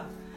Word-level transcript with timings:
lá. 0.00 0.29